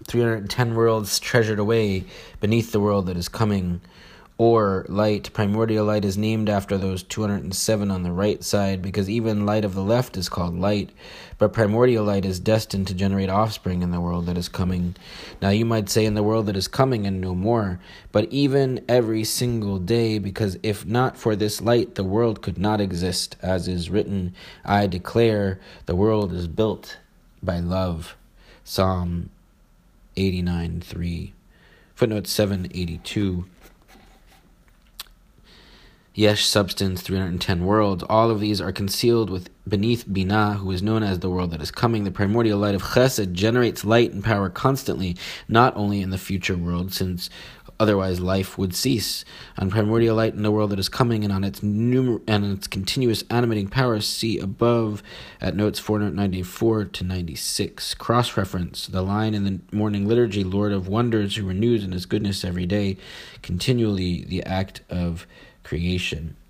310 0.08 0.76
worlds 0.76 1.18
treasured 1.18 1.58
away 1.58 2.04
beneath 2.40 2.70
the 2.70 2.78
world 2.78 3.06
that 3.06 3.16
is 3.16 3.28
coming. 3.28 3.80
or 4.39 4.85
light. 4.87 5.31
Primordial 5.33 5.85
light 5.85 6.05
is 6.05 6.17
named 6.17 6.49
after 6.49 6.77
those 6.77 7.03
207 7.03 7.91
on 7.91 8.03
the 8.03 8.11
right 8.11 8.41
side 8.41 8.81
because 8.81 9.09
even 9.09 9.45
light 9.45 9.65
of 9.65 9.75
the 9.75 9.83
left 9.83 10.15
is 10.15 10.29
called 10.29 10.57
light. 10.57 10.91
But 11.37 11.51
primordial 11.51 12.05
light 12.05 12.23
is 12.23 12.39
destined 12.39 12.87
to 12.87 12.93
generate 12.93 13.29
offspring 13.29 13.81
in 13.81 13.91
the 13.91 13.99
world 13.99 14.27
that 14.27 14.37
is 14.37 14.47
coming. 14.47 14.95
Now, 15.41 15.49
you 15.49 15.65
might 15.65 15.89
say 15.89 16.05
in 16.05 16.13
the 16.13 16.23
world 16.23 16.45
that 16.45 16.55
is 16.55 16.69
coming 16.69 17.05
and 17.05 17.19
no 17.19 17.35
more, 17.35 17.81
but 18.13 18.31
even 18.31 18.83
every 18.87 19.25
single 19.25 19.77
day, 19.77 20.19
because 20.19 20.57
if 20.63 20.85
not 20.85 21.17
for 21.17 21.35
this 21.35 21.61
light, 21.61 21.95
the 21.95 22.05
world 22.05 22.41
could 22.41 22.57
not 22.57 22.79
exist. 22.79 23.35
As 23.41 23.67
is 23.67 23.89
written, 23.89 24.33
I 24.63 24.87
declare 24.87 25.59
the 25.85 25.97
world 25.97 26.31
is 26.31 26.47
built 26.47 26.97
by 27.43 27.59
love. 27.59 28.15
Psalm 28.63 29.31
89 30.15 30.79
3. 30.79 31.33
Footnote 31.93 32.27
782. 32.27 33.45
Yesh 36.19 36.45
substance, 36.45 37.01
310 37.01 37.63
worlds. 37.63 38.03
All 38.09 38.29
of 38.29 38.41
these 38.41 38.59
are 38.59 38.73
concealed 38.73 39.29
with 39.29 39.49
beneath 39.65 40.05
Binah, 40.05 40.57
who 40.57 40.69
is 40.71 40.83
known 40.83 41.01
as 41.01 41.19
the 41.19 41.29
world 41.29 41.51
that 41.51 41.61
is 41.61 41.71
coming. 41.71 42.03
The 42.03 42.11
primordial 42.11 42.59
light 42.59 42.75
of 42.75 42.83
Chesed 42.83 43.31
generates 43.31 43.85
light 43.85 44.11
and 44.11 44.21
power 44.21 44.49
constantly, 44.49 45.15
not 45.47 45.77
only 45.77 46.01
in 46.01 46.09
the 46.09 46.17
future 46.17 46.57
world, 46.57 46.91
since 46.91 47.29
otherwise 47.79 48.19
life 48.19 48.57
would 48.57 48.75
cease. 48.75 49.23
On 49.57 49.69
primordial 49.69 50.17
light 50.17 50.33
in 50.33 50.43
the 50.43 50.51
world 50.51 50.71
that 50.71 50.79
is 50.79 50.89
coming, 50.89 51.23
and 51.23 51.31
on 51.31 51.45
its 51.45 51.61
numer- 51.61 52.21
and 52.27 52.43
its 52.43 52.67
continuous 52.67 53.23
animating 53.29 53.69
power, 53.69 54.01
see 54.01 54.39
above 54.39 55.01
at 55.39 55.55
notes 55.55 55.79
494 55.79 56.83
to 56.83 57.03
96. 57.05 57.93
Cross 57.93 58.35
reference 58.35 58.87
the 58.87 59.01
line 59.01 59.33
in 59.33 59.45
the 59.45 59.61
morning 59.73 60.05
liturgy, 60.05 60.43
Lord 60.43 60.73
of 60.73 60.89
wonders, 60.89 61.37
who 61.37 61.47
renews 61.47 61.85
in 61.85 61.93
his 61.93 62.05
goodness 62.05 62.43
every 62.43 62.65
day, 62.65 62.97
continually 63.41 64.25
the 64.25 64.43
act 64.43 64.81
of 64.89 65.25
creation. 65.68 66.44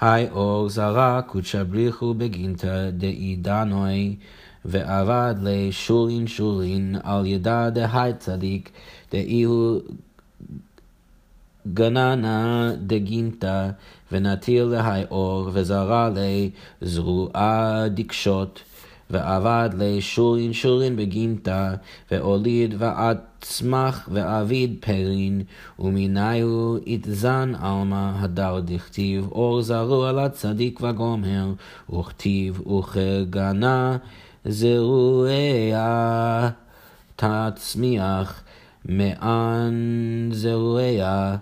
היי 0.00 0.30
אור 0.30 0.68
זרה 0.68 1.22
קודשא 1.22 1.62
בריחו 1.62 2.14
בגינתא 2.14 2.90
דעידנוי 2.90 4.16
ועבד 4.64 5.34
לשולין 5.42 6.26
שולין 6.26 6.96
על 7.02 7.26
ידה 7.26 7.70
דהי 7.70 8.12
צדיק 8.18 8.70
דאיהו 9.12 9.80
גננה 11.74 12.72
דגינתא 12.86 13.70
ונטיל 14.12 14.64
להי 14.64 15.04
אור 15.10 15.50
וזרה 15.52 16.10
לזרועה 16.82 17.88
דקשות 17.88 18.62
ועבד 19.13 19.69
לשורין 19.77 20.53
שורין 20.53 20.95
בגינתא, 20.95 21.73
והוליד 22.11 22.75
ועצמך 22.77 24.09
ועביד 24.11 24.75
פרין, 24.79 25.41
ומניהו 25.79 26.77
יתזן 26.85 27.53
עלמא 27.61 28.11
הדר 28.15 28.59
דכתיב, 28.65 29.27
אור 29.31 29.61
זרוע 29.61 30.11
לצדיק 30.11 30.79
וגומר, 30.81 31.53
וכתיב 31.89 32.67
וכגנה 32.67 33.97
זרועיה. 34.45 35.93
תצמיח 37.15 38.43
מען 38.85 39.73
זרועיה 40.31 41.35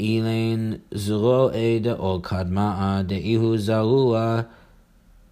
אילן 0.00 0.72
זרועי 0.94 1.80
דאול 1.80 2.20
קדמה 2.22 3.02
דאיהו 3.06 3.58
זרוע 3.58 4.40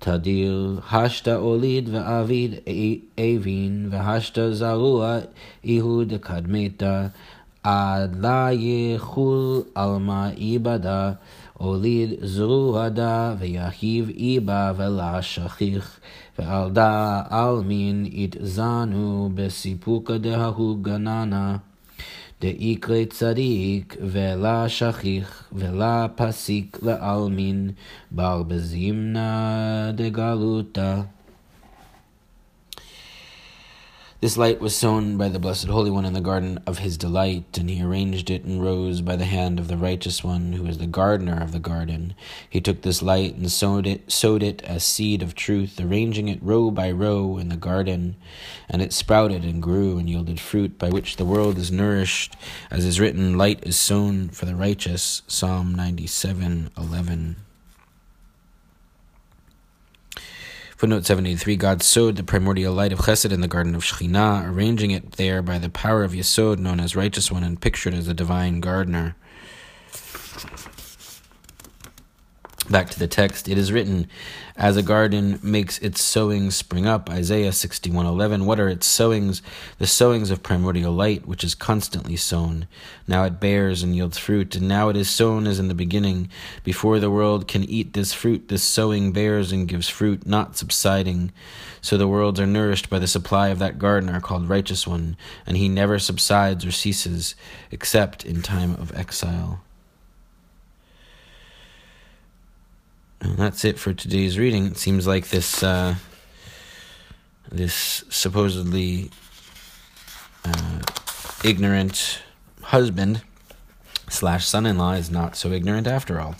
תדיר 0.03 0.81
השתא 0.93 1.37
אוליד 1.37 1.89
ואביד 1.93 2.55
אבין 3.19 3.89
והשתא 3.91 4.51
זרוע 4.51 5.19
איהו 5.65 6.05
דקדמתה 6.05 7.07
עד 7.63 8.17
לה 8.21 8.49
יחול 8.53 9.63
עלמא 9.75 10.29
איבדה 10.37 11.13
הוליד 11.53 12.11
זרוע 12.23 12.89
דה 12.89 13.35
ויחיב 13.39 14.09
איבה 14.09 14.73
ולה 14.77 15.23
שכיח. 15.23 16.01
ועל 16.39 16.71
דה 16.71 17.23
עלמין 17.31 18.07
יתזנו 18.13 19.31
בסיפוקה 19.35 20.19
דההוא 20.19 20.77
גננה 20.83 21.57
דאיקרי 22.41 23.07
צדיק 23.07 23.97
ולה 24.01 24.69
שכיח 24.69 25.49
ולה 25.53 26.07
פסיק 26.15 26.79
לעלמין 26.83 27.71
בל 28.11 28.43
בזימנה 28.49 29.91
דגלותה 29.95 31.01
This 34.21 34.37
light 34.37 34.61
was 34.61 34.77
sown 34.77 35.17
by 35.17 35.31
the 35.31 35.39
Blessed 35.39 35.69
Holy 35.69 35.91
One 35.91 36.05
in 36.05 36.13
the 36.13 36.21
garden 36.21 36.61
of 36.67 36.81
his 36.81 36.99
delight, 36.99 37.57
and 37.57 37.71
he 37.71 37.83
arranged 37.83 38.29
it 38.29 38.45
and 38.45 38.63
rose 38.63 39.01
by 39.01 39.17
the 39.17 39.25
hand 39.25 39.59
of 39.59 39.67
the 39.67 39.79
righteous 39.79 40.23
one, 40.23 40.53
who 40.53 40.67
is 40.67 40.77
the 40.77 40.87
gardener 40.87 41.41
of 41.41 41.53
the 41.53 41.59
garden. 41.59 42.13
He 42.51 42.61
took 42.61 42.83
this 42.83 43.01
light 43.01 43.37
and 43.37 43.51
sowed 43.51 43.87
it, 43.87 44.13
sowed 44.13 44.43
it 44.43 44.61
as 44.61 44.85
seed 44.85 45.23
of 45.23 45.35
truth, 45.35 45.81
arranging 45.81 46.29
it 46.29 46.43
row 46.43 46.71
by 46.71 46.91
row 46.91 47.39
in 47.39 47.49
the 47.49 47.57
garden, 47.57 48.17
and 48.69 48.83
it 48.83 48.93
sprouted 48.93 49.43
and 49.43 49.63
grew 49.63 49.97
and 49.97 50.07
yielded 50.07 50.39
fruit 50.39 50.79
by 50.79 50.91
which 50.91 51.17
the 51.17 51.25
world 51.25 51.57
is 51.57 51.73
nourished, 51.73 52.37
as 52.71 52.85
is 52.85 53.01
written, 53.01 53.39
light 53.39 53.61
is 53.63 53.79
sown 53.79 54.29
for 54.29 54.45
the 54.45 54.55
righteous. 54.55 55.23
Psalm 55.29 55.75
97:11. 55.75 57.37
Footnote 60.81 61.05
73 61.05 61.57
God 61.57 61.83
sowed 61.83 62.17
the 62.17 62.23
primordial 62.23 62.73
light 62.73 62.91
of 62.91 63.01
Chesed 63.01 63.33
in 63.33 63.43
the 63.43 63.49
garden 63.49 63.75
of 63.75 63.85
Shekhinah, 63.85 64.51
arranging 64.51 64.93
it 64.93 65.13
there 65.13 65.43
by 65.43 65.59
the 65.59 65.69
power 65.69 66.05
of 66.05 66.13
Yesod, 66.13 66.59
known 66.59 66.81
as 66.81 66.97
Righteous 66.97 67.31
One, 67.31 67.45
and 67.45 67.61
pictured 67.61 67.93
as 67.93 68.09
a 68.09 68.15
divine 68.15 68.61
gardener. 68.61 69.15
Back 72.71 72.89
to 72.91 72.99
the 73.01 73.09
text, 73.09 73.49
it 73.49 73.59
is 73.59 73.73
written, 73.73 74.07
"As 74.57 74.77
a 74.77 74.83
garden 74.83 75.41
makes 75.43 75.79
its 75.79 76.01
sowings 76.01 76.55
spring 76.55 76.87
up." 76.87 77.11
Isaiah 77.11 77.51
sixty-one 77.51 78.07
eleven. 78.07 78.47
What 78.47 78.61
are 78.61 78.69
its 78.69 78.87
sowings? 78.87 79.43
The 79.79 79.89
sowings 79.89 80.31
of 80.31 80.45
primordial 80.45 80.93
light, 80.93 81.27
which 81.27 81.43
is 81.43 81.57
constantly 81.57 82.15
sown. 82.15 82.69
Now 83.09 83.25
it 83.25 83.41
bears 83.41 83.83
and 83.83 83.97
yields 83.97 84.19
fruit, 84.19 84.55
and 84.55 84.69
now 84.69 84.89
it 84.89 84.97
is 84.97 85.11
sown 85.11 85.49
as 85.49 85.59
in 85.59 85.67
the 85.67 85.75
beginning. 85.75 86.29
Before 86.63 87.01
the 87.01 87.11
world 87.11 87.49
can 87.49 87.65
eat 87.65 87.93
this 87.93 88.13
fruit, 88.13 88.47
this 88.47 88.63
sowing 88.63 89.11
bears 89.11 89.51
and 89.51 89.67
gives 89.67 89.89
fruit, 89.89 90.25
not 90.25 90.57
subsiding. 90.57 91.33
So 91.81 91.97
the 91.97 92.07
worlds 92.07 92.39
are 92.39 92.47
nourished 92.47 92.89
by 92.89 93.01
the 93.01 93.09
supply 93.09 93.49
of 93.49 93.59
that 93.59 93.81
gardener 93.81 94.21
called 94.21 94.49
Righteous 94.49 94.87
One, 94.87 95.17
and 95.45 95.57
he 95.57 95.69
never 95.69 95.99
subsides 95.99 96.65
or 96.65 96.71
ceases, 96.71 97.35
except 97.73 98.25
in 98.25 98.43
time 98.43 98.77
of 98.77 98.93
exile. 98.95 99.61
And 103.21 103.37
that's 103.37 103.65
it 103.65 103.79
for 103.79 103.93
today's 103.93 104.39
reading. 104.39 104.67
It 104.67 104.79
seems 104.79 105.07
like 105.07 105.29
this 105.29 105.63
uh, 105.63 105.97
this 107.51 108.05
supposedly 108.09 109.11
uh, 110.45 110.81
ignorant 111.45 112.23
husband 112.63 113.23
slash 114.09 114.47
son-in-law 114.47 114.93
is 114.93 115.11
not 115.11 115.37
so 115.37 115.53
ignorant 115.53 115.87
after 115.87 116.21
all. 116.21 116.37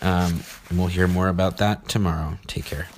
Um, 0.00 0.42
and 0.68 0.78
we'll 0.78 0.88
hear 0.88 1.08
more 1.08 1.28
about 1.28 1.58
that 1.58 1.88
tomorrow. 1.88 2.38
Take 2.46 2.64
care. 2.64 2.88